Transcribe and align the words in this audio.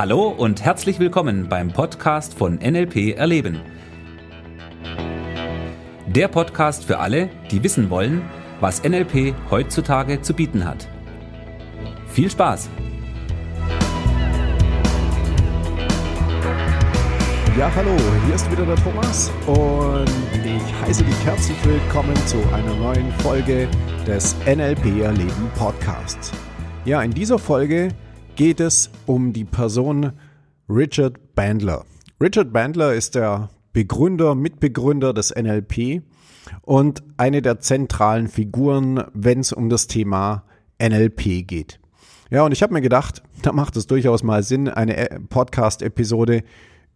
Hallo 0.00 0.28
und 0.28 0.64
herzlich 0.64 0.98
willkommen 0.98 1.46
beim 1.50 1.68
Podcast 1.68 2.32
von 2.32 2.54
NLP 2.54 3.18
Erleben. 3.18 3.60
Der 6.06 6.26
Podcast 6.28 6.86
für 6.86 7.00
alle, 7.00 7.28
die 7.50 7.62
wissen 7.62 7.90
wollen, 7.90 8.22
was 8.60 8.82
NLP 8.82 9.34
heutzutage 9.50 10.22
zu 10.22 10.32
bieten 10.32 10.64
hat. 10.64 10.88
Viel 12.06 12.30
Spaß! 12.30 12.70
Ja, 17.58 17.70
hallo, 17.76 17.94
hier 18.24 18.34
ist 18.34 18.50
wieder 18.50 18.64
der 18.64 18.76
Thomas 18.76 19.30
und 19.46 20.06
ich 20.32 20.80
heiße 20.80 21.04
dich 21.04 21.24
herzlich 21.26 21.58
willkommen 21.62 22.16
zu 22.24 22.38
einer 22.54 22.74
neuen 22.76 23.12
Folge 23.18 23.68
des 24.06 24.34
NLP 24.46 25.02
Erleben 25.02 25.50
Podcasts. 25.58 26.32
Ja, 26.86 27.02
in 27.02 27.10
dieser 27.10 27.38
Folge 27.38 27.90
geht 28.36 28.60
es 28.60 28.90
um 29.06 29.32
die 29.32 29.44
Person 29.44 30.12
Richard 30.68 31.34
Bandler. 31.34 31.84
Richard 32.20 32.52
Bandler 32.52 32.94
ist 32.94 33.14
der 33.14 33.50
Begründer, 33.72 34.34
Mitbegründer 34.34 35.12
des 35.12 35.34
NLP 35.34 36.02
und 36.62 37.02
eine 37.16 37.42
der 37.42 37.60
zentralen 37.60 38.28
Figuren, 38.28 39.04
wenn 39.14 39.40
es 39.40 39.52
um 39.52 39.68
das 39.68 39.86
Thema 39.86 40.44
NLP 40.80 41.46
geht. 41.46 41.80
Ja, 42.30 42.44
und 42.44 42.52
ich 42.52 42.62
habe 42.62 42.72
mir 42.72 42.80
gedacht, 42.80 43.22
da 43.42 43.52
macht 43.52 43.76
es 43.76 43.86
durchaus 43.86 44.22
mal 44.22 44.42
Sinn, 44.42 44.68
eine 44.68 44.96
äh, 44.96 45.20
Podcast-Episode 45.20 46.42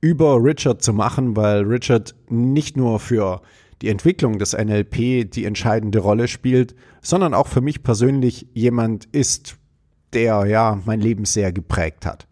über 0.01 0.37
Richard 0.43 0.83
zu 0.83 0.93
machen, 0.93 1.37
weil 1.37 1.63
Richard 1.63 2.15
nicht 2.29 2.77
nur 2.77 3.01
für 3.01 3.41
die 3.83 3.89
Entwicklung 3.89 4.39
des 4.39 4.53
NLP 4.53 5.31
die 5.31 5.45
entscheidende 5.45 5.99
Rolle 5.99 6.29
spielt, 6.29 6.75
sondern 7.03 7.35
auch 7.35 7.49
für 7.49 7.61
mich 7.61 7.83
persönlich 7.83 8.47
jemand 8.53 9.07
ist, 9.07 9.57
der 10.15 10.47
ja 10.47 10.81
mein 10.85 11.01
Leben 11.01 11.25
sehr 11.25 11.53
geprägt 11.53 12.07
hat. 12.07 12.27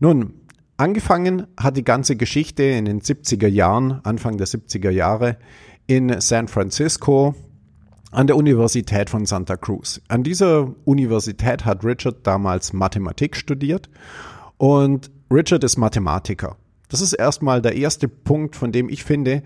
Nun, 0.00 0.34
angefangen 0.76 1.46
hat 1.58 1.76
die 1.76 1.84
ganze 1.84 2.16
Geschichte 2.16 2.64
in 2.64 2.84
den 2.84 3.00
70er 3.00 3.46
Jahren, 3.46 4.00
Anfang 4.04 4.36
der 4.36 4.46
70er 4.46 4.90
Jahre, 4.90 5.36
in 5.86 6.20
San 6.20 6.48
Francisco 6.48 7.34
an 8.10 8.26
der 8.26 8.36
Universität 8.36 9.10
von 9.10 9.26
Santa 9.26 9.56
Cruz. 9.56 10.00
An 10.08 10.22
dieser 10.22 10.74
Universität 10.84 11.64
hat 11.64 11.84
Richard 11.84 12.26
damals 12.26 12.72
Mathematik 12.72 13.36
studiert 13.36 13.88
und 14.58 15.10
Richard 15.30 15.64
ist 15.64 15.78
Mathematiker. 15.78 16.56
Das 16.88 17.00
ist 17.00 17.14
erstmal 17.14 17.62
der 17.62 17.74
erste 17.74 18.06
Punkt, 18.06 18.54
von 18.54 18.70
dem 18.70 18.90
ich 18.90 19.02
finde, 19.02 19.42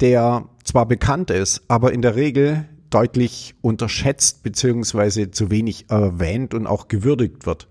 der 0.00 0.48
zwar 0.64 0.86
bekannt 0.86 1.30
ist, 1.30 1.62
aber 1.68 1.92
in 1.92 2.02
der 2.02 2.16
Regel 2.16 2.68
deutlich 2.90 3.54
unterschätzt 3.60 4.42
bzw. 4.42 5.30
zu 5.30 5.50
wenig 5.50 5.86
erwähnt 5.90 6.54
und 6.54 6.66
auch 6.66 6.88
gewürdigt 6.88 7.46
wird. 7.46 7.68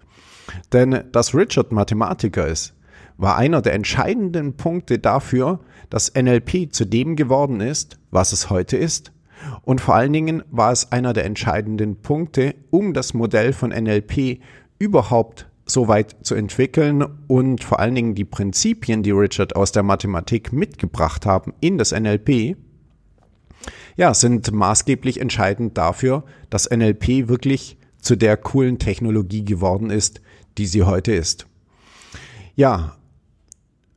Denn 0.74 1.04
dass 1.12 1.36
Richard 1.36 1.72
Mathematiker 1.72 2.48
ist, 2.48 2.74
war 3.18 3.36
einer 3.38 3.62
der 3.62 3.74
entscheidenden 3.74 4.56
Punkte 4.56 5.00
dafür, 5.00 5.60
dass 5.90 6.14
NLP 6.14 6.72
zu 6.72 6.86
dem 6.86 7.16
geworden 7.16 7.62
ist, 7.62 8.00
was 8.12 8.32
es 8.32 8.50
heute 8.50 8.78
ist. 8.78 9.12
Und 9.64 9.82
vor 9.82 9.96
allen 9.96 10.14
Dingen 10.14 10.44
war 10.52 10.72
es 10.72 10.92
einer 10.92 11.14
der 11.14 11.26
entscheidenden 11.26 12.02
Punkte, 12.02 12.56
um 12.70 12.94
das 12.94 13.14
Modell 13.14 13.54
von 13.54 13.70
NLP 13.70 14.40
überhaupt 14.80 15.48
so 15.66 15.88
weit 15.88 16.16
zu 16.22 16.36
entwickeln 16.36 17.04
und 17.28 17.64
vor 17.64 17.80
allen 17.80 17.96
Dingen 17.96 18.16
die 18.16 18.26
Prinzipien, 18.26 19.04
die 19.04 19.12
Richard 19.12 19.56
aus 19.56 19.72
der 19.72 19.84
Mathematik 19.84 20.54
mitgebracht 20.54 21.26
haben, 21.26 21.54
in 21.60 21.78
das 21.78 21.92
NLP 21.92 22.56
ja, 23.96 24.14
sind 24.14 24.52
maßgeblich 24.52 25.20
entscheidend 25.20 25.78
dafür, 25.78 26.24
dass 26.50 26.70
NLP 26.70 27.28
wirklich 27.28 27.78
zu 28.00 28.16
der 28.16 28.38
coolen 28.38 28.80
Technologie 28.80 29.44
geworden 29.44 29.90
ist, 29.90 30.22
die 30.58 30.66
sie 30.66 30.84
heute 30.84 31.14
ist. 31.14 31.48
Ja, 32.56 32.98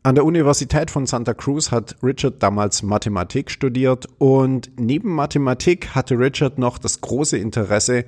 an 0.03 0.15
der 0.15 0.25
Universität 0.25 0.91
von 0.91 1.07
Santa 1.07 1.35
Cruz 1.35 1.71
hat 1.71 1.97
Richard 2.03 2.43
damals 2.43 2.83
Mathematik 2.83 3.51
studiert 3.51 4.09
und 4.17 4.71
neben 4.79 5.15
Mathematik 5.15 5.95
hatte 5.95 6.19
Richard 6.19 6.59
noch 6.59 6.79
das 6.79 7.03
große 7.03 7.37
Interesse 7.37 8.07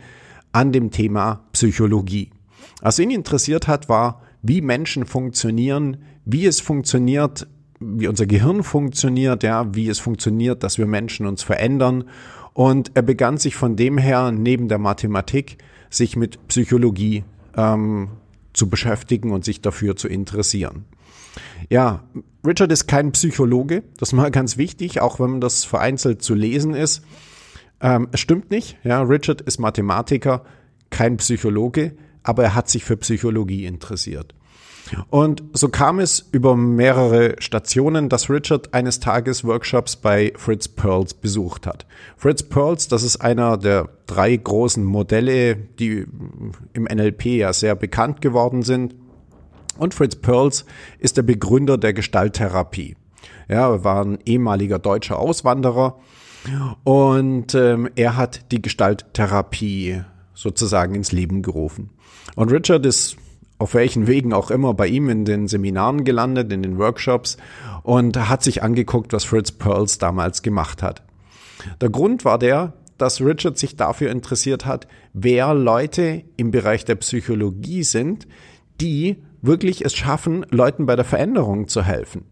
an 0.52 0.72
dem 0.72 0.90
Thema 0.90 1.44
Psychologie. 1.52 2.30
Was 2.80 2.98
ihn 2.98 3.10
interessiert 3.10 3.68
hat, 3.68 3.90
war, 3.90 4.22
wie 4.40 4.62
Menschen 4.62 5.04
funktionieren, 5.04 5.98
wie 6.24 6.46
es 6.46 6.60
funktioniert, 6.60 7.46
wie 7.98 8.08
unser 8.08 8.26
Gehirn 8.26 8.62
funktioniert, 8.62 9.42
ja, 9.42 9.74
wie 9.74 9.88
es 9.88 9.98
funktioniert, 9.98 10.62
dass 10.62 10.78
wir 10.78 10.86
Menschen 10.86 11.26
uns 11.26 11.42
verändern. 11.42 12.04
Und 12.54 12.92
er 12.94 13.02
begann 13.02 13.38
sich 13.38 13.54
von 13.54 13.76
dem 13.76 13.98
her 13.98 14.32
neben 14.32 14.68
der 14.68 14.78
Mathematik 14.78 15.58
sich 15.90 16.16
mit 16.16 16.48
Psychologie 16.48 17.24
ähm, 17.56 18.08
zu 18.52 18.68
beschäftigen 18.68 19.30
und 19.30 19.44
sich 19.44 19.60
dafür 19.60 19.96
zu 19.96 20.08
interessieren. 20.08 20.84
Ja, 21.70 22.04
Richard 22.46 22.72
ist 22.72 22.86
kein 22.86 23.12
Psychologe, 23.12 23.84
das 23.98 24.10
ist 24.10 24.12
mal 24.14 24.30
ganz 24.30 24.56
wichtig, 24.56 25.00
auch 25.00 25.20
wenn 25.20 25.40
das 25.40 25.64
vereinzelt 25.64 26.22
zu 26.22 26.34
lesen 26.34 26.74
ist. 26.74 27.02
Ähm, 27.80 28.08
es 28.12 28.20
stimmt 28.20 28.50
nicht, 28.50 28.78
ja, 28.84 29.00
Richard 29.02 29.40
ist 29.40 29.58
Mathematiker, 29.58 30.44
kein 30.90 31.16
Psychologe, 31.16 31.96
aber 32.22 32.44
er 32.44 32.54
hat 32.54 32.68
sich 32.68 32.84
für 32.84 32.96
Psychologie 32.96 33.64
interessiert. 33.64 34.34
Und 35.10 35.42
so 35.52 35.68
kam 35.68 35.98
es 35.98 36.28
über 36.32 36.56
mehrere 36.56 37.36
Stationen, 37.38 38.08
dass 38.08 38.30
Richard 38.30 38.74
eines 38.74 39.00
Tages 39.00 39.44
Workshops 39.44 39.96
bei 39.96 40.32
Fritz 40.36 40.68
Perls 40.68 41.14
besucht 41.14 41.66
hat. 41.66 41.86
Fritz 42.16 42.42
Perls, 42.42 42.88
das 42.88 43.02
ist 43.02 43.18
einer 43.18 43.56
der 43.56 43.88
drei 44.06 44.36
großen 44.36 44.84
Modelle, 44.84 45.56
die 45.56 46.06
im 46.72 46.84
NLP 46.84 47.26
ja 47.26 47.52
sehr 47.52 47.74
bekannt 47.74 48.20
geworden 48.20 48.62
sind. 48.62 48.94
Und 49.78 49.94
Fritz 49.94 50.16
Perls 50.16 50.64
ist 50.98 51.16
der 51.16 51.22
Begründer 51.22 51.78
der 51.78 51.92
Gestalttherapie. 51.92 52.96
Ja, 53.48 53.70
er 53.70 53.84
war 53.84 54.04
ein 54.04 54.18
ehemaliger 54.24 54.78
deutscher 54.78 55.18
Auswanderer 55.18 55.98
und 56.84 57.54
ähm, 57.54 57.88
er 57.94 58.16
hat 58.16 58.50
die 58.50 58.60
Gestalttherapie 58.60 60.02
sozusagen 60.34 60.94
ins 60.94 61.12
Leben 61.12 61.42
gerufen. 61.42 61.90
Und 62.34 62.50
Richard 62.50 62.84
ist 62.86 63.16
auf 63.62 63.74
welchen 63.74 64.08
Wegen 64.08 64.32
auch 64.32 64.50
immer 64.50 64.74
bei 64.74 64.88
ihm 64.88 65.08
in 65.08 65.24
den 65.24 65.46
Seminaren 65.46 66.02
gelandet, 66.02 66.52
in 66.52 66.64
den 66.64 66.78
Workshops 66.78 67.36
und 67.84 68.28
hat 68.28 68.42
sich 68.42 68.64
angeguckt, 68.64 69.12
was 69.12 69.22
Fritz 69.22 69.52
Perls 69.52 69.98
damals 69.98 70.42
gemacht 70.42 70.82
hat. 70.82 71.04
Der 71.80 71.88
Grund 71.88 72.24
war 72.24 72.40
der, 72.40 72.72
dass 72.98 73.20
Richard 73.20 73.56
sich 73.56 73.76
dafür 73.76 74.10
interessiert 74.10 74.66
hat, 74.66 74.88
wer 75.12 75.54
Leute 75.54 76.24
im 76.36 76.50
Bereich 76.50 76.84
der 76.84 76.96
Psychologie 76.96 77.84
sind, 77.84 78.26
die 78.80 79.22
wirklich 79.42 79.84
es 79.84 79.94
schaffen, 79.94 80.44
Leuten 80.50 80.84
bei 80.84 80.96
der 80.96 81.04
Veränderung 81.04 81.68
zu 81.68 81.84
helfen. 81.84 82.24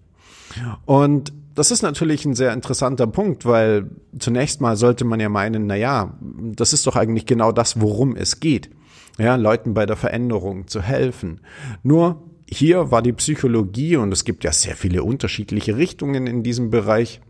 Und 0.84 1.32
das 1.54 1.70
ist 1.70 1.82
natürlich 1.82 2.24
ein 2.24 2.34
sehr 2.34 2.52
interessanter 2.52 3.06
Punkt, 3.06 3.46
weil 3.46 3.88
zunächst 4.18 4.60
mal 4.60 4.76
sollte 4.76 5.04
man 5.04 5.20
ja 5.20 5.28
meinen, 5.28 5.68
na 5.68 5.76
ja, 5.76 6.12
das 6.20 6.72
ist 6.72 6.88
doch 6.88 6.96
eigentlich 6.96 7.26
genau 7.26 7.52
das, 7.52 7.80
worum 7.80 8.16
es 8.16 8.40
geht 8.40 8.70
ja, 9.20 9.36
Leuten 9.36 9.74
bei 9.74 9.86
der 9.86 9.96
Veränderung 9.96 10.66
zu 10.66 10.82
helfen. 10.82 11.40
Nur 11.82 12.22
hier 12.48 12.90
war 12.90 13.02
die 13.02 13.12
Psychologie, 13.12 13.96
und 13.96 14.12
es 14.12 14.24
gibt 14.24 14.44
ja 14.44 14.52
sehr 14.52 14.74
viele 14.74 15.02
unterschiedliche 15.02 15.76
Richtungen 15.76 16.26
in 16.26 16.42
diesem 16.42 16.70
Bereich, 16.70 17.20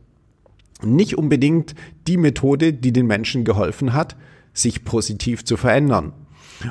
nicht 0.83 1.19
unbedingt 1.19 1.75
die 2.07 2.17
Methode, 2.17 2.73
die 2.73 2.93
den 2.93 3.07
Menschen 3.07 3.45
geholfen 3.45 3.93
hat, 3.93 4.17
sich 4.55 4.85
positiv 4.85 5.45
zu 5.45 5.57
verändern. 5.57 6.13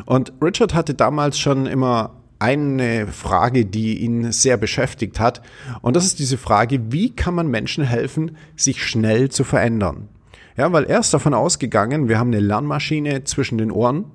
Und 0.06 0.34
Richard 0.42 0.74
hatte 0.74 0.94
damals 0.94 1.38
schon 1.38 1.66
immer 1.68 2.16
eine 2.40 3.08
Frage, 3.08 3.66
die 3.66 4.00
ihn 4.00 4.32
sehr 4.32 4.58
beschäftigt 4.58 5.20
hat. 5.20 5.42
Und 5.82 5.96
das 5.96 6.06
ist 6.06 6.20
diese 6.20 6.38
Frage, 6.38 6.92
wie 6.92 7.12
kann 7.16 7.36
man 7.36 7.48
Menschen 7.48 7.84
helfen, 7.84 8.38
sich 8.56 8.84
schnell 8.84 9.30
zu 9.30 9.44
verändern? 9.44 10.08
Ja, 10.56 10.72
weil 10.72 10.86
er 10.86 11.00
ist 11.00 11.14
davon 11.14 11.34
ausgegangen, 11.34 12.08
wir 12.10 12.18
haben 12.18 12.30
eine 12.30 12.40
Lernmaschine 12.40 13.24
zwischen 13.26 13.58
den 13.58 13.72
Ohren 13.72 14.06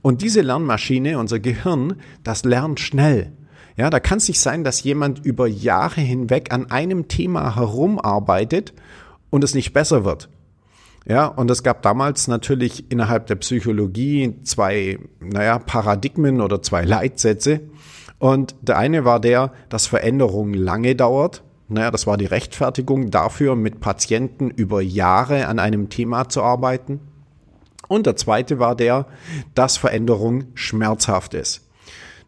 und 0.00 0.22
diese 0.22 0.40
Lernmaschine, 0.40 1.18
unser 1.18 1.38
Gehirn, 1.38 1.96
das 2.24 2.44
lernt 2.44 2.80
schnell. 2.80 3.32
Ja, 3.76 3.90
da 3.90 4.00
kann 4.00 4.18
es 4.18 4.28
nicht 4.28 4.40
sein, 4.40 4.64
dass 4.64 4.82
jemand 4.82 5.24
über 5.24 5.46
Jahre 5.46 6.00
hinweg 6.00 6.52
an 6.52 6.70
einem 6.70 7.08
Thema 7.08 7.56
herumarbeitet 7.56 8.74
und 9.30 9.44
es 9.44 9.54
nicht 9.54 9.72
besser 9.72 10.04
wird. 10.04 10.28
Ja, 11.06 11.26
und 11.26 11.50
es 11.50 11.62
gab 11.62 11.82
damals 11.82 12.28
natürlich 12.28 12.90
innerhalb 12.90 13.26
der 13.26 13.36
Psychologie 13.36 14.36
zwei, 14.44 14.98
naja, 15.20 15.58
Paradigmen 15.58 16.40
oder 16.40 16.62
zwei 16.62 16.84
Leitsätze. 16.84 17.60
Und 18.18 18.54
der 18.60 18.78
eine 18.78 19.04
war 19.04 19.18
der, 19.18 19.52
dass 19.68 19.88
Veränderung 19.88 20.54
lange 20.54 20.94
dauert. 20.94 21.42
Naja, 21.68 21.90
das 21.90 22.06
war 22.06 22.18
die 22.18 22.26
Rechtfertigung 22.26 23.10
dafür, 23.10 23.56
mit 23.56 23.80
Patienten 23.80 24.50
über 24.50 24.80
Jahre 24.80 25.48
an 25.48 25.58
einem 25.58 25.88
Thema 25.88 26.28
zu 26.28 26.42
arbeiten. 26.42 27.00
Und 27.88 28.06
der 28.06 28.16
zweite 28.16 28.58
war 28.58 28.74
der, 28.76 29.06
dass 29.54 29.76
Veränderung 29.76 30.44
schmerzhaft 30.54 31.34
ist. 31.34 31.68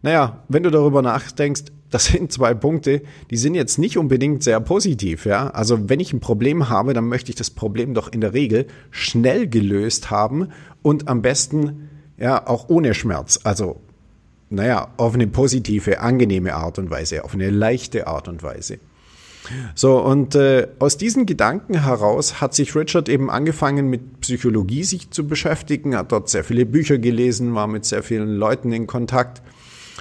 Naja, 0.03 0.43
wenn 0.49 0.62
du 0.62 0.71
darüber 0.71 1.01
nachdenkst, 1.01 1.65
das 1.91 2.06
sind 2.06 2.33
zwei 2.33 2.55
Punkte, 2.55 3.03
die 3.31 3.37
sind 3.37 3.55
jetzt 3.55 3.79
nicht 3.79 3.97
unbedingt 3.97 4.43
sehr 4.43 4.59
positiv, 4.61 5.27
ja. 5.27 5.51
Also 5.51 5.89
wenn 5.89 6.01
ich 6.01 6.12
ein 6.12 6.21
Problem 6.21 6.69
habe, 6.69 6.93
dann 6.93 7.06
möchte 7.06 7.31
ich 7.31 7.37
das 7.37 7.51
Problem 7.51 7.95
doch 7.95 8.12
in 8.12 8.21
der 8.21 8.35
Regel 8.35 8.67
schnell 8.91 9.47
gelöst 9.47 10.11
haben 10.11 10.49
und 10.83 11.06
am 11.06 11.23
besten 11.23 11.89
ja 12.19 12.47
auch 12.47 12.69
ohne 12.69 12.95
Schmerz. 12.95 13.39
Also 13.45 13.81
naja, 14.51 14.89
auf 14.97 15.15
eine 15.15 15.27
positive, 15.27 16.01
angenehme 16.01 16.55
Art 16.55 16.79
und 16.79 16.91
Weise, 16.91 17.25
auf 17.25 17.35
eine 17.35 17.51
leichte 17.51 18.06
Art 18.06 18.29
und 18.29 18.43
Weise. 18.43 18.79
So, 19.75 20.00
und 20.00 20.35
äh, 20.35 20.69
aus 20.79 20.96
diesen 20.96 21.26
Gedanken 21.26 21.82
heraus 21.82 22.41
hat 22.41 22.55
sich 22.55 22.75
Richard 22.75 23.08
eben 23.08 23.31
angefangen, 23.31 23.88
mit 23.88 24.20
Psychologie 24.20 24.85
sich 24.85 25.11
zu 25.11 25.26
beschäftigen, 25.26 25.96
hat 25.96 26.12
dort 26.12 26.29
sehr 26.29 26.44
viele 26.44 26.64
Bücher 26.64 26.99
gelesen, 26.99 27.55
war 27.55 27.67
mit 27.67 27.85
sehr 27.85 28.02
vielen 28.02 28.37
Leuten 28.37 28.73
in 28.73 28.87
Kontakt. 28.87 29.43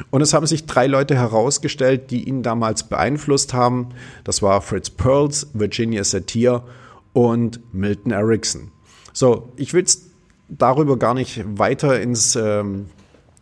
Und 0.10 0.22
es 0.22 0.34
haben 0.34 0.48
sich 0.48 0.66
drei 0.66 0.88
Leute 0.88 1.16
herausgestellt, 1.16 2.10
die 2.10 2.28
ihn 2.28 2.42
damals 2.42 2.84
beeinflusst 2.84 3.54
haben. 3.54 3.90
Das 4.24 4.42
war 4.42 4.62
Fritz 4.62 4.90
Perls, 4.90 5.48
Virginia 5.54 6.04
Satir 6.04 6.64
und 7.14 7.60
Milton 7.74 8.12
Erickson. 8.12 8.72
So, 9.12 9.52
ich 9.56 9.74
will 9.74 9.86
darüber 10.50 10.98
gar 10.98 11.14
nicht 11.14 11.44
weiter 11.60 12.00
ins 12.02 12.36
ähm, 12.36 12.88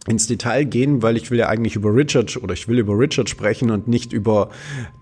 ins 0.07 0.27
Detail 0.27 0.63
gehen, 0.65 1.01
weil 1.01 1.17
ich 1.17 1.29
will 1.29 1.39
ja 1.39 1.47
eigentlich 1.47 1.75
über 1.75 1.93
Richard 1.93 2.37
oder 2.37 2.53
ich 2.53 2.67
will 2.67 2.79
über 2.79 2.97
Richard 2.97 3.29
sprechen 3.29 3.69
und 3.69 3.87
nicht 3.87 4.13
über 4.13 4.49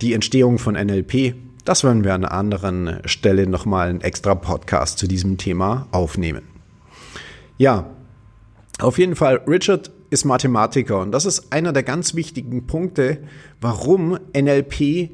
die 0.01 0.13
Entstehung 0.13 0.57
von 0.57 0.75
NLP. 0.75 1.35
Das 1.65 1.83
werden 1.83 2.03
wir 2.03 2.13
an 2.13 2.25
einer 2.25 2.33
anderen 2.33 2.99
Stelle 3.05 3.47
nochmal 3.47 3.89
einen 3.89 4.01
extra 4.01 4.35
Podcast 4.35 4.97
zu 4.97 5.07
diesem 5.07 5.37
Thema 5.37 5.87
aufnehmen. 5.91 6.43
Ja, 7.57 7.89
auf 8.79 8.97
jeden 8.97 9.15
Fall, 9.15 9.41
Richard 9.47 9.91
ist 10.09 10.25
Mathematiker 10.25 10.99
und 10.99 11.11
das 11.11 11.25
ist 11.25 11.51
einer 11.51 11.73
der 11.73 11.83
ganz 11.83 12.15
wichtigen 12.15 12.65
Punkte, 12.65 13.19
warum 13.61 14.17
NLP 14.35 15.11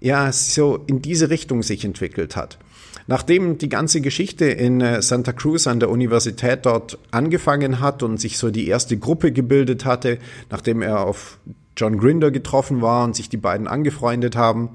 ja 0.00 0.30
so 0.32 0.80
in 0.86 1.00
diese 1.00 1.30
Richtung 1.30 1.62
sich 1.62 1.84
entwickelt 1.84 2.36
hat. 2.36 2.58
Nachdem 3.06 3.58
die 3.58 3.68
ganze 3.68 4.00
Geschichte 4.00 4.46
in 4.46 4.80
äh, 4.80 5.02
Santa 5.02 5.32
Cruz 5.32 5.66
an 5.66 5.80
der 5.80 5.90
Universität 5.90 6.60
dort 6.64 6.98
angefangen 7.10 7.80
hat 7.80 8.02
und 8.02 8.18
sich 8.18 8.38
so 8.38 8.50
die 8.50 8.68
erste 8.68 8.96
Gruppe 8.96 9.32
gebildet 9.32 9.84
hatte, 9.84 10.18
nachdem 10.50 10.80
er 10.80 11.00
auf 11.04 11.38
John 11.76 11.98
Grinder 11.98 12.30
getroffen 12.30 12.80
war 12.80 13.04
und 13.04 13.14
sich 13.14 13.28
die 13.28 13.36
beiden 13.36 13.66
angefreundet 13.66 14.36
haben, 14.36 14.70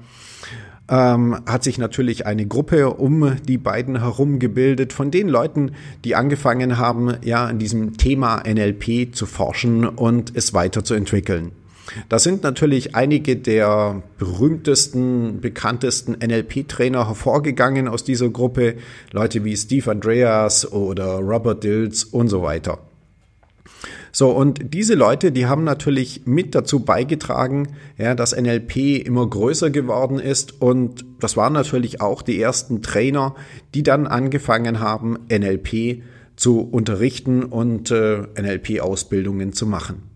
ähm, 0.88 1.40
hat 1.46 1.64
sich 1.64 1.78
natürlich 1.78 2.26
eine 2.26 2.46
Gruppe 2.46 2.90
um 2.90 3.36
die 3.46 3.58
beiden 3.58 4.00
herum 4.00 4.38
gebildet 4.38 4.92
von 4.92 5.10
den 5.10 5.28
Leuten, 5.28 5.72
die 6.04 6.14
angefangen 6.14 6.78
haben, 6.78 7.14
ja, 7.22 7.46
an 7.46 7.58
diesem 7.58 7.96
Thema 7.96 8.42
NLP 8.46 9.14
zu 9.14 9.26
forschen 9.26 9.86
und 9.86 10.36
es 10.36 10.52
weiterzuentwickeln. 10.52 11.52
Da 12.08 12.18
sind 12.18 12.42
natürlich 12.42 12.94
einige 12.94 13.36
der 13.36 14.02
berühmtesten, 14.18 15.40
bekanntesten 15.40 16.12
NLP-Trainer 16.12 17.08
hervorgegangen 17.08 17.88
aus 17.88 18.04
dieser 18.04 18.28
Gruppe. 18.28 18.76
Leute 19.12 19.44
wie 19.44 19.56
Steve 19.56 19.90
Andreas 19.90 20.70
oder 20.70 21.18
Robert 21.18 21.64
Dills 21.64 22.04
und 22.04 22.28
so 22.28 22.42
weiter. 22.42 22.78
So, 24.12 24.30
und 24.30 24.74
diese 24.74 24.94
Leute, 24.94 25.30
die 25.30 25.46
haben 25.46 25.62
natürlich 25.62 26.22
mit 26.26 26.54
dazu 26.54 26.80
beigetragen, 26.80 27.68
ja, 27.96 28.14
dass 28.14 28.36
NLP 28.36 29.06
immer 29.06 29.28
größer 29.28 29.70
geworden 29.70 30.18
ist. 30.18 30.60
Und 30.60 31.04
das 31.20 31.36
waren 31.36 31.52
natürlich 31.52 32.00
auch 32.00 32.22
die 32.22 32.40
ersten 32.40 32.82
Trainer, 32.82 33.36
die 33.74 33.84
dann 33.84 34.06
angefangen 34.06 34.80
haben, 34.80 35.16
NLP 35.30 36.02
zu 36.34 36.60
unterrichten 36.60 37.44
und 37.44 37.90
äh, 37.90 38.22
NLP-Ausbildungen 38.36 39.52
zu 39.52 39.66
machen. 39.66 40.09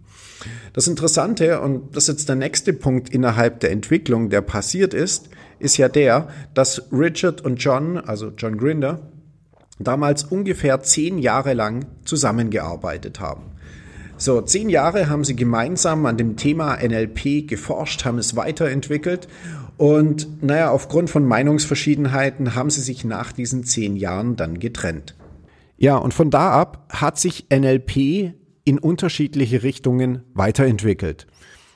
Das 0.75 0.89
Interessante, 0.89 1.61
und 1.61 1.95
das 1.95 2.09
ist 2.09 2.19
jetzt 2.19 2.29
der 2.29 2.35
nächste 2.35 2.73
Punkt 2.73 3.09
innerhalb 3.09 3.61
der 3.61 3.71
Entwicklung, 3.71 4.29
der 4.29 4.41
passiert 4.41 4.93
ist, 4.93 5.29
ist 5.61 5.77
ja 5.77 5.89
der, 5.89 6.29
dass 6.53 6.93
Richard 6.93 7.41
und 7.43 7.63
John, 7.63 7.97
also 7.97 8.33
John 8.37 8.59
Grinder, 8.59 9.01
damals 9.79 10.25
ungefähr 10.25 10.83
zehn 10.83 11.19
Jahre 11.19 11.55
lang 11.55 11.87
zusammengearbeitet 12.05 13.21
haben. 13.21 13.53
So, 14.17 14.41
zehn 14.41 14.69
Jahre 14.69 15.09
haben 15.09 15.23
sie 15.23 15.37
gemeinsam 15.37 16.07
an 16.07 16.17
dem 16.17 16.37
Thema 16.37 16.77
NLP 16.77 17.47
geforscht, 17.47 18.05
haben 18.05 18.19
es 18.19 18.35
weiterentwickelt 18.35 19.29
und 19.77 20.43
naja, 20.43 20.71
aufgrund 20.71 21.09
von 21.09 21.25
Meinungsverschiedenheiten 21.25 22.57
haben 22.57 22.71
sie 22.71 22.81
sich 22.81 23.05
nach 23.05 23.31
diesen 23.31 23.63
zehn 23.63 23.95
Jahren 23.95 24.35
dann 24.35 24.59
getrennt. 24.59 25.15
Ja, 25.77 25.97
und 25.97 26.15
von 26.15 26.31
da 26.31 26.51
ab 26.51 26.89
hat 26.93 27.19
sich 27.19 27.47
NLP 27.53 28.35
in 28.65 28.79
unterschiedliche 28.79 29.63
Richtungen 29.63 30.23
weiterentwickelt. 30.35 31.27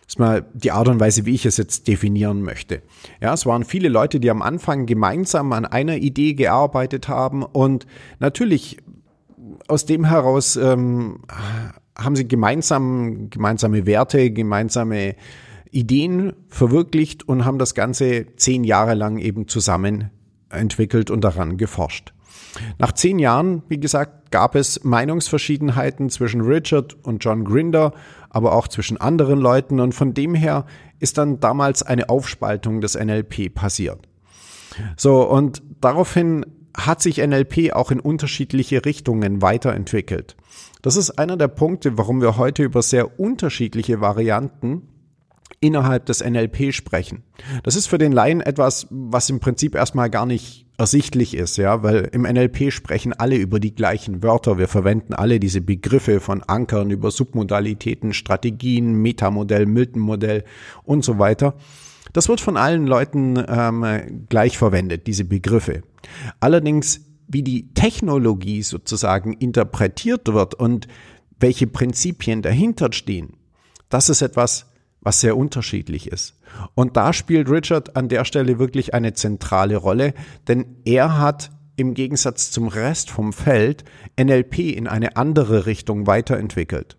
Das 0.00 0.14
ist 0.14 0.18
mal 0.18 0.46
die 0.54 0.70
Art 0.70 0.88
und 0.88 1.00
Weise, 1.00 1.26
wie 1.26 1.34
ich 1.34 1.44
es 1.44 1.58
jetzt 1.58 1.86
definieren 1.86 2.42
möchte. 2.42 2.82
Ja, 3.20 3.34
es 3.34 3.44
waren 3.44 3.64
viele 3.64 3.90
Leute, 3.90 4.20
die 4.20 4.30
am 4.30 4.40
Anfang 4.40 4.86
gemeinsam 4.86 5.52
an 5.52 5.66
einer 5.66 5.96
Idee 5.96 6.32
gearbeitet 6.32 7.08
haben 7.08 7.42
und 7.42 7.86
natürlich 8.18 8.78
aus 9.66 9.84
dem 9.84 10.06
heraus 10.06 10.56
ähm, 10.56 11.20
haben 11.96 12.16
sie 12.16 12.26
gemeinsam 12.26 13.28
gemeinsame 13.28 13.84
Werte, 13.84 14.30
gemeinsame 14.30 15.14
Ideen 15.70 16.32
verwirklicht 16.48 17.28
und 17.28 17.44
haben 17.44 17.58
das 17.58 17.74
Ganze 17.74 18.34
zehn 18.36 18.64
Jahre 18.64 18.94
lang 18.94 19.18
eben 19.18 19.48
zusammen 19.48 20.10
entwickelt 20.48 21.10
und 21.10 21.22
daran 21.22 21.58
geforscht. 21.58 22.14
Nach 22.78 22.92
zehn 22.92 23.18
Jahren, 23.18 23.62
wie 23.68 23.78
gesagt, 23.78 24.17
gab 24.30 24.54
es 24.54 24.84
Meinungsverschiedenheiten 24.84 26.10
zwischen 26.10 26.40
Richard 26.40 26.96
und 27.04 27.24
John 27.24 27.44
Grinder, 27.44 27.92
aber 28.30 28.52
auch 28.52 28.68
zwischen 28.68 28.96
anderen 28.98 29.38
Leuten 29.38 29.80
und 29.80 29.94
von 29.94 30.14
dem 30.14 30.34
her 30.34 30.66
ist 30.98 31.18
dann 31.18 31.40
damals 31.40 31.82
eine 31.82 32.08
Aufspaltung 32.08 32.80
des 32.80 32.94
NLP 32.94 33.54
passiert. 33.54 34.08
So, 34.96 35.22
und 35.22 35.62
daraufhin 35.80 36.46
hat 36.76 37.02
sich 37.02 37.18
NLP 37.18 37.72
auch 37.72 37.90
in 37.90 38.00
unterschiedliche 38.00 38.84
Richtungen 38.84 39.42
weiterentwickelt. 39.42 40.36
Das 40.82 40.96
ist 40.96 41.18
einer 41.18 41.36
der 41.36 41.48
Punkte, 41.48 41.98
warum 41.98 42.20
wir 42.20 42.36
heute 42.36 42.62
über 42.62 42.82
sehr 42.82 43.18
unterschiedliche 43.18 44.00
Varianten 44.00 44.82
innerhalb 45.60 46.06
des 46.06 46.22
NLP 46.22 46.72
sprechen. 46.72 47.24
Das 47.64 47.74
ist 47.74 47.88
für 47.88 47.98
den 47.98 48.12
Laien 48.12 48.40
etwas, 48.40 48.86
was 48.90 49.28
im 49.28 49.40
Prinzip 49.40 49.74
erstmal 49.74 50.08
gar 50.08 50.26
nicht 50.26 50.67
ersichtlich 50.78 51.34
ist, 51.34 51.56
ja, 51.58 51.82
weil 51.82 52.08
im 52.12 52.22
NLP 52.22 52.72
sprechen 52.72 53.12
alle 53.12 53.36
über 53.36 53.58
die 53.58 53.74
gleichen 53.74 54.22
Wörter. 54.22 54.58
Wir 54.58 54.68
verwenden 54.68 55.12
alle 55.12 55.40
diese 55.40 55.60
Begriffe 55.60 56.20
von 56.20 56.42
Ankern 56.44 56.90
über 56.90 57.10
Submodalitäten, 57.10 58.14
Strategien, 58.14 58.94
Metamodell, 58.94 59.66
Milton-Modell 59.66 60.44
und 60.84 61.04
so 61.04 61.18
weiter. 61.18 61.56
Das 62.12 62.28
wird 62.28 62.40
von 62.40 62.56
allen 62.56 62.86
Leuten 62.86 63.42
ähm, 63.48 64.26
gleich 64.28 64.56
verwendet, 64.56 65.06
diese 65.08 65.24
Begriffe. 65.24 65.82
Allerdings, 66.38 67.00
wie 67.26 67.42
die 67.42 67.74
Technologie 67.74 68.62
sozusagen 68.62 69.34
interpretiert 69.34 70.32
wird 70.32 70.54
und 70.54 70.86
welche 71.40 71.66
Prinzipien 71.66 72.40
dahinter 72.40 72.92
stehen, 72.92 73.34
das 73.88 74.08
ist 74.08 74.22
etwas, 74.22 74.66
was 75.00 75.20
sehr 75.20 75.36
unterschiedlich 75.36 76.10
ist. 76.10 76.37
Und 76.74 76.96
da 76.96 77.12
spielt 77.12 77.50
Richard 77.50 77.96
an 77.96 78.08
der 78.08 78.24
Stelle 78.24 78.58
wirklich 78.58 78.94
eine 78.94 79.12
zentrale 79.12 79.76
Rolle, 79.76 80.14
denn 80.46 80.76
er 80.84 81.18
hat 81.18 81.50
im 81.76 81.94
Gegensatz 81.94 82.50
zum 82.50 82.68
Rest 82.68 83.10
vom 83.10 83.32
Feld 83.32 83.84
NLP 84.20 84.58
in 84.58 84.88
eine 84.88 85.16
andere 85.16 85.66
Richtung 85.66 86.06
weiterentwickelt. 86.06 86.96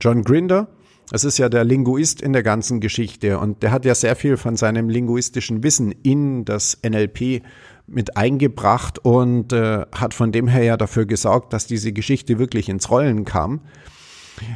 John 0.00 0.22
Grinder, 0.22 0.68
das 1.10 1.24
ist 1.24 1.38
ja 1.38 1.48
der 1.48 1.64
Linguist 1.64 2.22
in 2.22 2.32
der 2.32 2.42
ganzen 2.44 2.80
Geschichte 2.80 3.38
und 3.38 3.62
der 3.62 3.72
hat 3.72 3.84
ja 3.84 3.94
sehr 3.94 4.16
viel 4.16 4.36
von 4.36 4.56
seinem 4.56 4.88
linguistischen 4.88 5.62
Wissen 5.62 5.90
in 5.90 6.44
das 6.44 6.78
NLP 6.88 7.42
mit 7.86 8.16
eingebracht 8.16 8.98
und 9.00 9.52
äh, 9.52 9.84
hat 9.92 10.14
von 10.14 10.32
dem 10.32 10.46
her 10.46 10.62
ja 10.62 10.76
dafür 10.76 11.04
gesorgt, 11.04 11.52
dass 11.52 11.66
diese 11.66 11.92
Geschichte 11.92 12.38
wirklich 12.38 12.68
ins 12.68 12.90
Rollen 12.90 13.24
kam. 13.24 13.60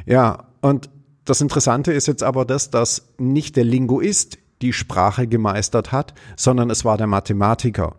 Ja, 0.07 0.47
und 0.61 0.88
das 1.26 1.40
Interessante 1.40 1.92
ist 1.92 2.06
jetzt 2.06 2.23
aber 2.23 2.45
das, 2.45 2.71
dass 2.71 3.12
nicht 3.18 3.56
der 3.56 3.64
Linguist 3.64 4.38
die 4.62 4.73
Sprache 4.73 5.26
gemeistert 5.26 5.92
hat, 5.92 6.14
sondern 6.37 6.71
es 6.71 6.85
war 6.85 6.97
der 6.97 7.06
Mathematiker. 7.06 7.97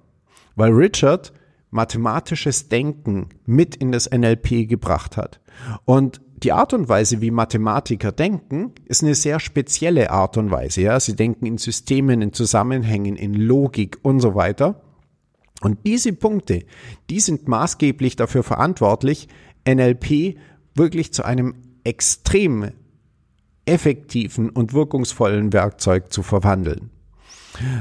Weil 0.55 0.71
Richard 0.71 1.33
mathematisches 1.69 2.69
Denken 2.69 3.29
mit 3.45 3.75
in 3.75 3.91
das 3.91 4.09
NLP 4.09 4.67
gebracht 4.67 5.17
hat. 5.17 5.39
Und 5.85 6.21
die 6.43 6.51
Art 6.51 6.73
und 6.73 6.87
Weise, 6.87 7.21
wie 7.21 7.31
Mathematiker 7.31 8.11
denken, 8.11 8.73
ist 8.85 9.03
eine 9.03 9.15
sehr 9.15 9.39
spezielle 9.39 10.11
Art 10.11 10.37
und 10.37 10.51
Weise. 10.51 10.81
Ja? 10.81 10.99
Sie 10.99 11.15
denken 11.15 11.45
in 11.45 11.57
Systemen, 11.57 12.21
in 12.21 12.33
Zusammenhängen, 12.33 13.15
in 13.15 13.33
Logik 13.33 13.97
und 14.03 14.19
so 14.19 14.35
weiter. 14.35 14.81
Und 15.61 15.79
diese 15.85 16.13
Punkte, 16.13 16.63
die 17.09 17.19
sind 17.19 17.47
maßgeblich 17.47 18.15
dafür 18.15 18.43
verantwortlich, 18.43 19.27
NLP 19.67 20.37
wirklich 20.75 21.11
zu 21.11 21.25
einem 21.25 21.55
extrem 21.83 22.71
effektiven 23.67 24.49
und 24.49 24.73
wirkungsvollen 24.73 25.53
Werkzeug 25.53 26.11
zu 26.11 26.23
verwandeln. 26.23 26.89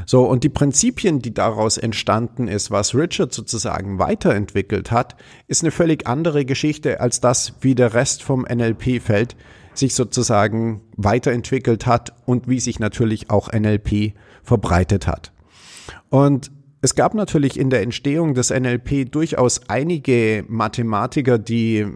So, 0.06 0.24
und 0.24 0.42
die 0.42 0.48
Prinzipien, 0.48 1.20
die 1.20 1.34
daraus 1.34 1.76
entstanden 1.76 2.48
ist, 2.48 2.70
was 2.70 2.94
Richard 2.94 3.32
sozusagen 3.32 3.98
weiterentwickelt 3.98 4.90
hat, 4.90 5.16
ist 5.48 5.62
eine 5.62 5.70
völlig 5.70 6.06
andere 6.06 6.44
Geschichte 6.44 7.00
als 7.00 7.20
das, 7.20 7.54
wie 7.60 7.74
der 7.74 7.92
Rest 7.94 8.22
vom 8.22 8.46
NLP-Feld 8.50 9.36
sich 9.74 9.94
sozusagen 9.94 10.80
weiterentwickelt 10.96 11.86
hat 11.86 12.14
und 12.24 12.48
wie 12.48 12.60
sich 12.60 12.78
natürlich 12.78 13.30
auch 13.30 13.52
NLP 13.52 14.14
verbreitet 14.42 15.06
hat. 15.06 15.32
Und 16.08 16.50
es 16.80 16.94
gab 16.94 17.14
natürlich 17.14 17.58
in 17.58 17.68
der 17.68 17.82
Entstehung 17.82 18.34
des 18.34 18.50
NLP 18.50 19.10
durchaus 19.10 19.68
einige 19.68 20.44
Mathematiker, 20.48 21.38
die 21.38 21.86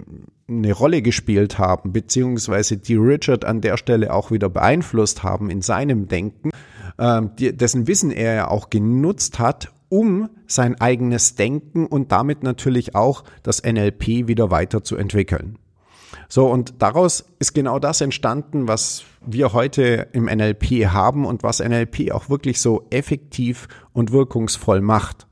eine 0.51 0.73
Rolle 0.73 1.03
gespielt 1.03 1.59
haben, 1.59 1.93
beziehungsweise 1.93 2.77
die 2.77 2.97
Richard 2.97 3.45
an 3.45 3.61
der 3.61 3.77
Stelle 3.77 4.13
auch 4.13 4.31
wieder 4.31 4.49
beeinflusst 4.49 5.23
haben 5.23 5.49
in 5.51 5.63
seinem 5.63 6.09
Denken, 6.09 6.51
äh, 6.99 7.23
die, 7.39 7.57
dessen 7.57 7.87
Wissen 7.87 8.11
er 8.11 8.35
ja 8.35 8.49
auch 8.49 8.71
genutzt 8.71 9.39
hat, 9.39 9.73
um 9.89 10.29
sein 10.47 10.81
eigenes 10.81 11.35
Denken 11.35 11.87
und 11.87 12.13
damit 12.13 12.43
natürlich 12.43 12.95
auch 12.95 13.25
das 13.43 13.63
NLP 13.63 14.29
wieder 14.29 14.51
weiterzuentwickeln. 14.51 15.59
So, 16.29 16.47
und 16.47 16.75
daraus 16.79 17.25
ist 17.41 17.55
genau 17.55 17.79
das 17.79 18.01
entstanden, 18.01 18.69
was 18.69 19.05
wir 19.25 19.53
heute 19.53 20.09
im 20.13 20.27
NLP 20.27 20.87
haben 20.87 21.27
und 21.27 21.43
was 21.43 21.61
NLP 21.61 22.13
auch 22.13 22.31
wirklich 22.31 22.61
so 22.61 22.87
effektiv 22.91 23.67
und 23.93 24.13
wirkungsvoll 24.13 24.81
macht. 24.81 25.27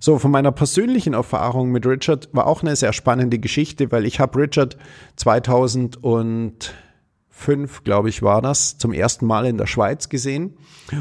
So, 0.00 0.18
von 0.18 0.30
meiner 0.30 0.52
persönlichen 0.52 1.14
Erfahrung 1.14 1.70
mit 1.70 1.86
Richard 1.86 2.28
war 2.32 2.46
auch 2.46 2.62
eine 2.62 2.76
sehr 2.76 2.92
spannende 2.92 3.38
Geschichte, 3.38 3.90
weil 3.92 4.06
ich 4.06 4.20
habe 4.20 4.38
Richard 4.38 4.76
2005, 5.16 7.84
glaube 7.84 8.08
ich, 8.08 8.22
war 8.22 8.42
das, 8.42 8.78
zum 8.78 8.92
ersten 8.92 9.26
Mal 9.26 9.46
in 9.46 9.58
der 9.58 9.66
Schweiz 9.66 10.08
gesehen. 10.08 10.54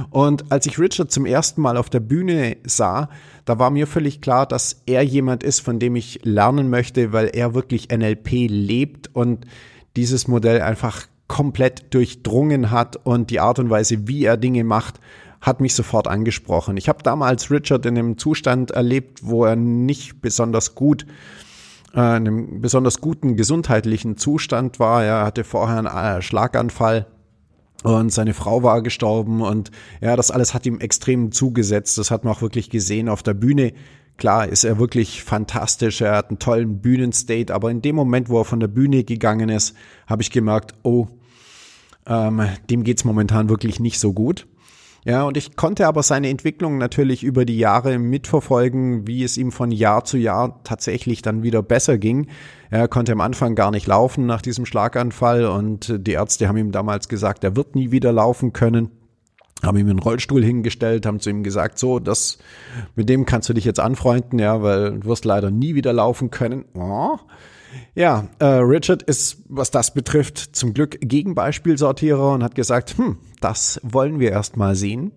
Und 0.10 0.52
als 0.52 0.66
ich 0.66 0.80
Richard 0.80 1.12
zum 1.12 1.26
ersten 1.26 1.62
Mal 1.62 1.78
auf 1.78 1.90
der 1.90 2.00
Bühne 2.00 2.58
sah, 2.64 3.10
da 3.46 3.60
war 3.60 3.72
mir 3.72 3.88
völlig 3.88 4.22
klar, 4.22 4.46
dass 4.46 4.82
er 4.86 5.02
jemand 5.02 5.44
ist, 5.44 5.60
von 5.60 5.80
dem 5.80 5.96
ich 5.96 6.20
lernen 6.24 6.70
möchte, 6.70 7.14
weil 7.14 7.30
er 7.34 7.54
wirklich 7.54 7.90
NLP 7.92 8.48
lebt 8.48 9.14
und 9.14 9.46
dieses 9.96 10.28
Modell 10.28 10.62
einfach 10.62 11.08
komplett 11.28 11.94
durchdrungen 11.94 12.72
hat 12.72 12.98
und 13.06 13.30
die 13.30 13.40
Art 13.40 13.60
und 13.60 13.70
Weise, 13.70 14.08
wie 14.08 14.26
er 14.26 14.38
Dinge 14.38 14.64
macht, 14.64 15.00
hat 15.42 15.60
mich 15.60 15.74
sofort 15.74 16.08
angesprochen. 16.08 16.78
Ich 16.78 16.88
habe 16.88 17.04
damals 17.04 17.50
Richard 17.50 17.86
in 17.86 17.98
einem 17.98 18.18
Zustand 18.18 18.72
erlebt, 18.72 19.20
wo 19.24 19.46
er 19.46 19.56
nicht 19.56 20.22
besonders 20.22 20.76
gut 20.76 21.06
äh, 21.94 21.98
in 21.98 22.28
einem 22.28 22.62
besonders 22.62 23.02
guten 23.02 23.36
gesundheitlichen 23.36 24.18
Zustand 24.18 24.80
war. 24.80 25.04
Er 25.04 25.26
hatte 25.26 25.44
vorher 25.44 25.80
einen 25.80 25.88
äh, 26.20 26.22
Schlaganfall 26.22 27.08
und 27.84 28.12
seine 28.14 28.34
Frau 28.34 28.62
war 28.64 28.82
gestorben 28.82 29.42
und 29.42 29.72
ja, 30.02 30.16
das 30.16 30.32
alles 30.32 30.54
hat 30.54 30.66
ihm 30.66 30.80
extrem 30.80 31.32
zugesetzt. 31.32 31.98
Das 31.98 32.12
hat 32.12 32.24
man 32.24 32.34
auch 32.34 32.42
wirklich 32.42 32.70
gesehen 32.70 33.10
auf 33.10 33.24
der 33.24 33.34
Bühne. 33.34 33.74
Klar 34.18 34.48
ist 34.48 34.64
er 34.64 34.78
wirklich 34.78 35.24
fantastisch, 35.24 36.02
er 36.02 36.16
hat 36.16 36.30
einen 36.30 36.38
tollen 36.38 36.80
Bühnenstate, 36.80 37.52
aber 37.52 37.72
in 37.72 37.82
dem 37.82 37.96
Moment, 37.96 38.30
wo 38.30 38.40
er 38.40 38.46
von 38.46 38.60
der 38.60 38.68
Bühne 38.68 39.04
gegangen 39.04 39.50
ist, 39.50 39.76
habe 40.06 40.22
ich 40.22 40.30
gemerkt, 40.30 40.76
oh, 40.84 41.08
ähm, 42.06 42.42
dem 42.70 42.84
geht's 42.84 43.04
momentan 43.04 43.50
wirklich 43.50 43.80
nicht 43.80 44.00
so 44.00 44.14
gut. 44.14 44.46
Ja, 45.04 45.24
und 45.24 45.36
ich 45.36 45.56
konnte 45.56 45.88
aber 45.88 46.04
seine 46.04 46.30
Entwicklung 46.30 46.78
natürlich 46.78 47.24
über 47.24 47.44
die 47.44 47.58
Jahre 47.58 47.98
mitverfolgen, 47.98 49.08
wie 49.08 49.24
es 49.24 49.36
ihm 49.36 49.52
von 49.52 49.72
Jahr 49.72 50.04
zu 50.04 50.18
Jahr 50.18 50.64
tatsächlich 50.64 51.24
dann 51.24 51.42
wieder 51.42 51.64
besser 51.64 51.98
ging. 51.98 52.28
Er 52.70 52.88
konnte 52.88 53.12
am 53.12 53.22
Anfang 53.22 53.56
gar 53.56 53.72
nicht 53.72 53.88
laufen 53.88 54.28
nach 54.28 54.44
diesem 54.44 54.68
Schlaganfall 54.68 55.46
und 55.46 55.96
die 56.06 56.12
Ärzte 56.12 56.48
haben 56.48 56.58
ihm 56.58 56.72
damals 56.72 57.10
gesagt, 57.10 57.44
er 57.44 57.56
wird 57.56 57.74
nie 57.74 57.90
wieder 57.90 58.12
laufen 58.12 58.54
können. 58.54 58.92
Haben 59.64 59.78
ihm 59.78 59.90
einen 59.90 60.00
Rollstuhl 60.00 60.44
hingestellt, 60.44 61.06
haben 61.06 61.20
zu 61.20 61.30
ihm 61.32 61.44
gesagt, 61.44 61.80
so, 61.80 62.00
das, 62.00 62.38
mit 62.96 63.10
dem 63.10 63.26
kannst 63.26 63.50
du 63.50 63.54
dich 63.54 63.66
jetzt 63.66 63.80
anfreunden, 63.80 64.40
ja, 64.40 64.62
weil 64.62 65.00
du 65.00 65.08
wirst 65.08 65.26
leider 65.26 65.52
nie 65.52 65.76
wieder 65.76 65.94
laufen 65.94 66.30
können. 66.30 66.66
Oh. 66.76 67.18
Ja, 67.96 68.28
äh, 68.40 68.46
Richard 68.46 69.04
ist, 69.04 69.44
was 69.50 69.72
das 69.72 69.94
betrifft, 69.94 70.38
zum 70.38 70.74
Glück 70.74 70.98
Gegenbeispielsortierer 71.02 72.34
und 72.34 72.44
hat 72.44 72.56
gesagt, 72.56 72.98
hm, 72.98 73.18
das 73.40 73.80
wollen 73.84 74.20
wir 74.20 74.32
erst 74.32 74.58
mal 74.58 74.76
sehen. 74.76 75.12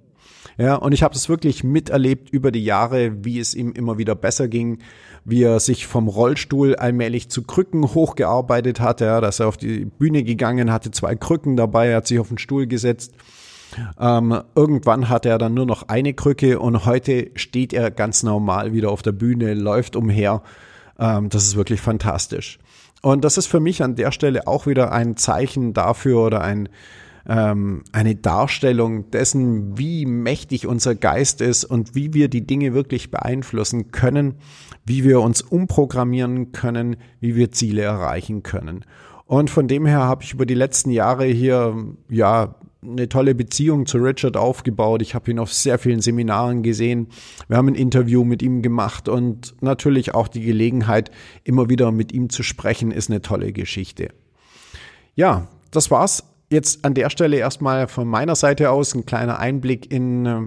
Ja, 0.56 0.76
und 0.76 0.92
ich 0.92 1.02
habe 1.02 1.14
das 1.14 1.28
wirklich 1.28 1.64
miterlebt 1.64 2.30
über 2.30 2.52
die 2.52 2.64
Jahre, 2.64 3.24
wie 3.24 3.40
es 3.40 3.54
ihm 3.54 3.72
immer 3.72 3.98
wieder 3.98 4.14
besser 4.14 4.46
ging, 4.46 4.78
wie 5.24 5.42
er 5.42 5.58
sich 5.58 5.86
vom 5.86 6.06
Rollstuhl 6.06 6.76
allmählich 6.76 7.28
zu 7.28 7.42
Krücken 7.42 7.82
hochgearbeitet 7.94 8.78
hat, 8.78 9.00
ja, 9.00 9.20
dass 9.20 9.40
er 9.40 9.48
auf 9.48 9.56
die 9.56 9.84
Bühne 9.84 10.22
gegangen 10.22 10.70
hatte, 10.70 10.90
zwei 10.90 11.16
Krücken 11.16 11.56
dabei, 11.56 11.88
er 11.88 11.96
hat 11.96 12.06
sich 12.06 12.20
auf 12.20 12.28
den 12.28 12.38
Stuhl 12.38 12.66
gesetzt. 12.66 13.14
Ähm, 13.98 14.40
irgendwann 14.54 15.08
hat 15.08 15.26
er 15.26 15.38
dann 15.38 15.54
nur 15.54 15.66
noch 15.66 15.88
eine 15.88 16.14
Krücke 16.14 16.60
und 16.60 16.86
heute 16.86 17.30
steht 17.34 17.72
er 17.72 17.90
ganz 17.90 18.22
normal 18.22 18.72
wieder 18.72 18.90
auf 18.90 19.02
der 19.02 19.12
Bühne, 19.12 19.54
läuft 19.54 19.96
umher 19.96 20.42
ähm, 20.98 21.28
das 21.28 21.44
ist 21.44 21.56
wirklich 21.56 21.80
fantastisch. 21.80 22.58
Und 23.02 23.24
das 23.24 23.36
ist 23.36 23.46
für 23.46 23.60
mich 23.60 23.82
an 23.82 23.96
der 23.96 24.12
Stelle 24.12 24.46
auch 24.46 24.66
wieder 24.66 24.92
ein 24.92 25.16
Zeichen 25.16 25.74
dafür 25.74 26.20
oder 26.24 26.40
ein, 26.40 26.68
ähm, 27.28 27.84
eine 27.92 28.16
Darstellung 28.16 29.10
dessen, 29.10 29.76
wie 29.76 30.06
mächtig 30.06 30.66
unser 30.66 30.94
Geist 30.94 31.40
ist 31.40 31.64
und 31.64 31.94
wie 31.94 32.14
wir 32.14 32.28
die 32.28 32.46
Dinge 32.46 32.72
wirklich 32.72 33.10
beeinflussen 33.10 33.90
können, 33.90 34.36
wie 34.86 35.04
wir 35.04 35.20
uns 35.20 35.42
umprogrammieren 35.42 36.52
können, 36.52 36.96
wie 37.20 37.36
wir 37.36 37.50
Ziele 37.52 37.82
erreichen 37.82 38.42
können. 38.42 38.84
Und 39.26 39.50
von 39.50 39.68
dem 39.68 39.86
her 39.86 40.00
habe 40.00 40.22
ich 40.22 40.32
über 40.32 40.46
die 40.46 40.54
letzten 40.54 40.90
Jahre 40.90 41.26
hier 41.26 41.76
ja 42.08 42.54
eine 42.86 43.08
tolle 43.08 43.34
Beziehung 43.34 43.86
zu 43.86 43.98
Richard 43.98 44.36
aufgebaut. 44.36 45.02
Ich 45.02 45.14
habe 45.14 45.30
ihn 45.30 45.38
auf 45.38 45.52
sehr 45.52 45.78
vielen 45.78 46.00
Seminaren 46.00 46.62
gesehen. 46.62 47.08
Wir 47.48 47.56
haben 47.56 47.68
ein 47.68 47.74
Interview 47.74 48.24
mit 48.24 48.42
ihm 48.42 48.62
gemacht 48.62 49.08
und 49.08 49.54
natürlich 49.60 50.14
auch 50.14 50.28
die 50.28 50.42
Gelegenheit, 50.42 51.10
immer 51.44 51.68
wieder 51.68 51.92
mit 51.92 52.12
ihm 52.12 52.30
zu 52.30 52.42
sprechen, 52.42 52.90
ist 52.90 53.10
eine 53.10 53.22
tolle 53.22 53.52
Geschichte. 53.52 54.08
Ja, 55.14 55.48
das 55.70 55.90
war's. 55.90 56.24
Jetzt 56.50 56.84
an 56.84 56.94
der 56.94 57.10
Stelle 57.10 57.36
erstmal 57.36 57.88
von 57.88 58.06
meiner 58.06 58.36
Seite 58.36 58.70
aus 58.70 58.94
ein 58.94 59.06
kleiner 59.06 59.38
Einblick 59.38 59.90
in 59.90 60.26
äh, 60.26 60.40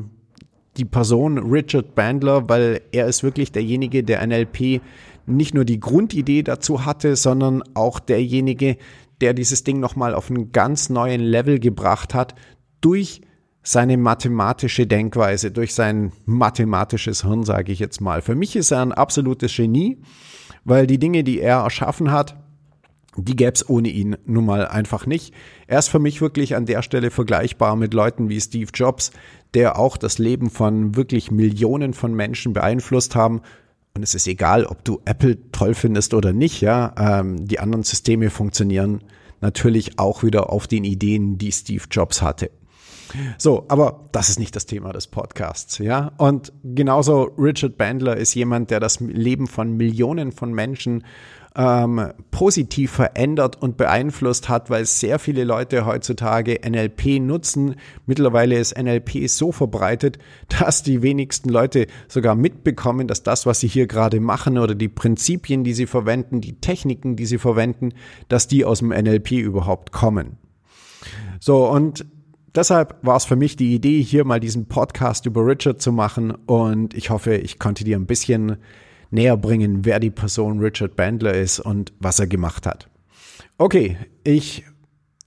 die 0.78 0.86
Person 0.86 1.38
Richard 1.38 1.96
Bandler, 1.96 2.48
weil 2.48 2.82
er 2.92 3.08
ist 3.08 3.24
wirklich 3.24 3.52
derjenige, 3.52 4.04
der 4.04 4.26
NLP 4.26 4.82
nicht 5.26 5.54
nur 5.54 5.66
die 5.66 5.80
Grundidee 5.80 6.44
dazu 6.44 6.86
hatte, 6.86 7.16
sondern 7.16 7.64
auch 7.74 8.00
derjenige, 8.00 8.78
der 9.22 9.34
dieses 9.34 9.64
Ding 9.64 9.80
nochmal 9.80 10.14
auf 10.14 10.30
einen 10.30 10.52
ganz 10.52 10.90
neuen 10.90 11.22
Level 11.22 11.60
gebracht 11.60 12.14
hat 12.14 12.36
durch 12.82 13.22
seine 13.64 13.98
mathematische 13.98 14.88
Denkweise, 14.88 15.52
durch 15.52 15.74
sein 15.74 16.14
mathematisches 16.26 17.24
Hirn, 17.24 17.44
sage 17.44 17.72
ich 17.72 17.80
jetzt 17.80 18.00
mal. 18.00 18.22
Für 18.22 18.36
mich 18.36 18.56
ist 18.56 18.72
er 18.72 18.82
ein 18.82 18.94
absolutes 18.94 19.54
Genie, 19.56 19.98
weil 20.64 20.88
die 20.88 21.00
Dinge, 21.00 21.24
die 21.24 21.42
er 21.42 21.58
erschaffen 21.58 22.12
hat, 22.12 22.38
die 23.18 23.36
gäbe 23.36 23.54
es 23.54 23.68
ohne 23.68 23.90
ihn 23.90 24.16
nun 24.26 24.46
mal 24.46 24.68
einfach 24.68 25.06
nicht. 25.06 25.34
Er 25.66 25.80
ist 25.80 25.90
für 25.90 26.00
mich 26.00 26.22
wirklich 26.22 26.56
an 26.56 26.66
der 26.66 26.82
Stelle 26.82 27.10
vergleichbar 27.10 27.76
mit 27.76 27.94
Leuten 27.94 28.30
wie 28.30 28.40
Steve 28.40 28.70
Jobs, 28.74 29.12
der 29.54 29.78
auch 29.78 29.98
das 29.98 30.18
Leben 30.18 30.50
von 30.50 30.96
wirklich 30.96 31.32
Millionen 31.32 31.94
von 31.94 32.14
Menschen 32.14 32.54
beeinflusst 32.54 33.16
haben, 33.16 33.42
und 33.98 34.04
es 34.04 34.16
ist 34.16 34.28
egal, 34.28 34.66
ob 34.66 34.86
du 34.86 35.02
Apple 35.06 35.38
toll 35.52 35.74
findest 35.74 36.14
oder 36.14 36.32
nicht, 36.32 36.62
ja. 36.62 36.94
Ähm, 36.98 37.48
die 37.48 37.60
anderen 37.60 37.84
Systeme 37.84 38.30
funktionieren 38.30 39.02
natürlich 39.42 39.98
auch 39.98 40.24
wieder 40.24 40.52
auf 40.52 40.68
den 40.68 40.84
Ideen, 40.84 41.38
die 41.40 41.52
Steve 41.52 41.84
Jobs 41.90 42.22
hatte. 42.22 42.52
So, 43.38 43.66
aber 43.68 44.10
das 44.12 44.30
ist 44.30 44.40
nicht 44.40 44.56
das 44.56 44.66
Thema 44.66 44.94
des 44.94 45.08
Podcasts, 45.08 45.78
ja. 45.78 46.12
Und 46.18 46.52
genauso 46.64 47.24
Richard 47.38 47.78
Bandler 47.78 48.18
ist 48.18 48.34
jemand, 48.34 48.72
der 48.72 48.80
das 48.80 49.00
Leben 49.00 49.48
von 49.48 49.78
Millionen 49.78 50.32
von 50.32 50.54
Menschen 50.54 51.04
ähm, 51.58 52.14
positiv 52.30 52.92
verändert 52.92 53.60
und 53.60 53.78
beeinflusst 53.78 54.48
hat, 54.48 54.70
weil 54.70 54.86
sehr 54.86 55.18
viele 55.18 55.44
Leute 55.44 55.88
heutzutage 55.88 56.60
NLP 56.64 57.20
nutzen. 57.20 57.76
Mittlerweile 58.06 58.60
ist 58.60 58.78
NLP 58.78 59.28
so 59.28 59.52
verbreitet, 59.52 60.20
dass 60.60 60.84
die 60.84 61.02
wenigsten 61.02 61.50
Leute 61.50 61.88
sogar 62.08 62.36
mitbekommen, 62.36 63.08
dass 63.08 63.24
das, 63.24 63.48
was 63.48 63.60
sie 63.60 63.68
hier 63.68 63.88
gerade 63.88 64.20
machen 64.20 64.60
oder 64.60 64.76
die 64.76 64.88
Prinzipien, 64.88 65.64
die 65.64 65.74
sie 65.74 65.88
verwenden, 65.88 66.42
die 66.42 66.60
Techniken, 66.62 67.16
die 67.16 67.26
sie 67.26 67.40
verwenden, 67.40 67.94
dass 68.30 68.48
die 68.48 68.64
aus 68.64 68.80
dem 68.80 68.90
NLP 68.90 69.32
überhaupt 69.32 69.92
kommen. 69.92 70.38
So, 71.40 71.68
und 71.68 72.06
deshalb 72.58 72.96
war 73.04 73.16
es 73.16 73.26
für 73.26 73.36
mich 73.36 73.56
die 73.56 73.74
Idee, 73.74 74.02
hier 74.02 74.26
mal 74.26 74.40
diesen 74.40 74.66
Podcast 74.66 75.26
über 75.26 75.46
Richard 75.46 75.82
zu 75.82 75.92
machen 75.92 76.32
und 76.32 76.94
ich 76.94 77.10
hoffe, 77.10 77.36
ich 77.36 77.60
konnte 77.60 77.84
dir 77.84 77.98
ein 77.98 78.08
bisschen 78.08 78.58
näher 79.12 79.38
bringen, 79.38 79.86
wer 79.86 80.00
die 80.00 80.10
Person 80.10 80.60
Richard 80.60 80.96
Bandler 80.96 81.34
ist 81.34 81.60
und 81.60 81.94
was 82.00 82.20
er 82.20 82.28
gemacht 82.28 82.66
hat. 82.66 82.90
Okay, 83.58 83.98
ich 84.24 84.66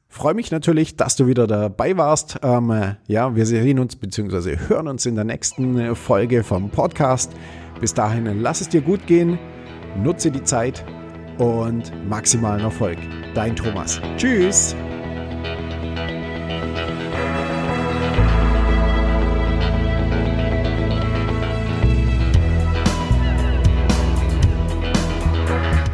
freue 0.09 0.35
mich 0.35 0.51
natürlich, 0.51 0.97
dass 0.97 1.17
du 1.17 1.27
wieder 1.27 1.47
dabei 1.47 1.97
warst. 1.97 2.41
Ähm, 2.43 2.97
ja, 3.07 3.35
wir 3.35 3.47
sehen 3.47 3.79
uns 3.79 3.97
bzw. 3.97 4.57
hören 4.69 4.89
uns 4.89 5.07
in 5.07 5.15
der 5.15 5.25
nächsten 5.25 5.95
Folge 5.95 6.45
vom 6.45 6.69
Podcast. 6.71 7.33
Bis 7.81 7.95
dahin, 7.95 8.43
lass 8.43 8.61
es 8.61 8.69
dir 8.69 8.83
gut 8.83 9.07
gehen, 9.07 9.39
nutze 10.03 10.31
die 10.31 10.43
Zeit 10.43 10.85
und 11.39 11.93
maximalen 12.09 12.61
Erfolg. 12.61 12.99
Dein 13.35 13.57
Thomas. 13.57 14.01
Tschüss. 14.19 14.77